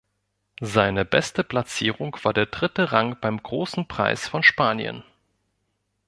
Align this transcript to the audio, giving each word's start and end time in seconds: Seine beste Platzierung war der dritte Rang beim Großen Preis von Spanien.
Seine 0.63 1.05
beste 1.05 1.43
Platzierung 1.43 2.17
war 2.23 2.33
der 2.33 2.47
dritte 2.47 2.91
Rang 2.91 3.17
beim 3.21 3.37
Großen 3.43 3.87
Preis 3.87 4.27
von 4.27 4.41
Spanien. 4.41 5.03